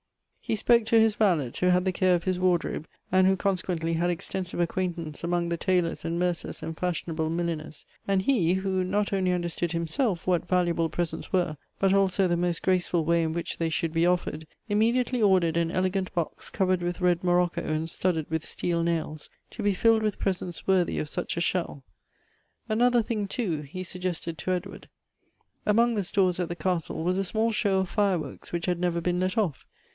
[0.39, 3.93] He spoke to his valet, who had the care of his wardrobe, and who consequently
[3.93, 9.13] had extensive acquaintance among the tailors and mercers and fashionable milliners; and he, who not
[9.13, 13.31] only under stood himself what valuable presents were, but also the most graceful way in
[13.31, 17.33] which they should be offered, im mediately ordered an elegant box, covered with red mo
[17.33, 21.41] I'occo and studded with steel nails, to be filled with presents worthy of such a
[21.41, 21.83] shell.
[22.67, 24.89] Another thing, too, he suggested to Edward.
[25.65, 28.99] Among the stores at the castle was a small show of fireworks which had never
[28.99, 29.65] been let off.